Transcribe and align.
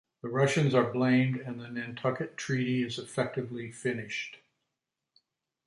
The 0.23 0.29
Russians 0.29 0.73
are 0.73 0.91
blamed 0.91 1.39
and 1.41 1.59
the 1.59 1.67
Nantucket 1.69 2.35
Treaty 2.35 2.81
is 2.81 2.97
effectively 2.97 3.71
finished. 3.71 4.37